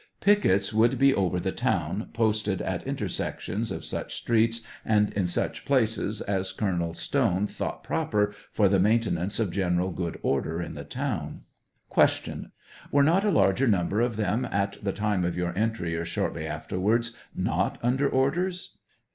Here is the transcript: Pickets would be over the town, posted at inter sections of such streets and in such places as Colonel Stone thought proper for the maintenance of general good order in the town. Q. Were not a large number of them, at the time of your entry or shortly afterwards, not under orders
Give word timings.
Pickets 0.19 0.73
would 0.73 0.97
be 0.97 1.13
over 1.13 1.39
the 1.39 1.51
town, 1.51 2.09
posted 2.11 2.59
at 2.59 2.87
inter 2.87 3.07
sections 3.07 3.71
of 3.71 3.85
such 3.85 4.15
streets 4.15 4.61
and 4.83 5.13
in 5.13 5.27
such 5.27 5.63
places 5.63 6.21
as 6.21 6.51
Colonel 6.53 6.95
Stone 6.95 7.45
thought 7.45 7.83
proper 7.83 8.33
for 8.51 8.67
the 8.67 8.79
maintenance 8.79 9.39
of 9.39 9.51
general 9.51 9.91
good 9.91 10.19
order 10.23 10.59
in 10.59 10.73
the 10.73 10.83
town. 10.83 11.41
Q. 11.93 12.47
Were 12.91 13.03
not 13.03 13.23
a 13.23 13.29
large 13.29 13.61
number 13.61 14.01
of 14.01 14.15
them, 14.15 14.43
at 14.49 14.83
the 14.83 14.91
time 14.91 15.23
of 15.23 15.37
your 15.37 15.55
entry 15.55 15.95
or 15.95 16.03
shortly 16.05 16.47
afterwards, 16.47 17.15
not 17.35 17.77
under 17.83 18.09
orders 18.09 18.79